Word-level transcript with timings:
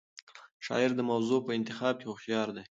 شاعر 0.65 0.91
د 0.95 1.01
موضوع 1.11 1.39
په 1.47 1.51
انتخاب 1.59 1.95
کې 1.99 2.09
هوښیار 2.09 2.47
دی. 2.55 2.63